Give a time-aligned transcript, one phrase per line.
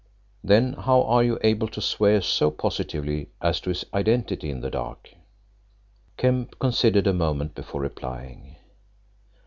[0.43, 4.71] "Then how are you able to swear so positively as to his identity in the
[4.71, 5.11] dark?"
[6.17, 8.55] Kemp considered a moment before replying.